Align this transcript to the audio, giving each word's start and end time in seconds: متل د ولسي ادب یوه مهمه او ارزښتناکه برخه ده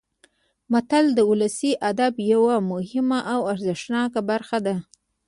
متل 0.71 1.05
د 1.17 1.19
ولسي 1.31 1.71
ادب 1.89 2.13
یوه 2.33 2.55
مهمه 2.71 3.19
او 3.33 3.39
ارزښتناکه 3.51 4.21
برخه 4.29 4.57
ده 4.65 4.75